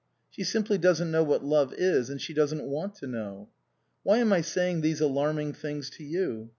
[0.31, 3.49] She simply doesn't know what love is, and she doesn't want to know.
[4.01, 6.49] Why am I saying these alarming things to you?